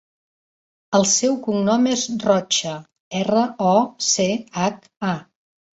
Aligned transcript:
El 0.99 1.05
seu 1.11 1.37
cognom 1.49 1.85
és 1.93 2.07
Rocha: 2.25 2.75
erra, 3.23 3.47
o, 3.75 3.79
ce, 4.11 4.31
hac, 4.63 4.85
a. 5.15 5.17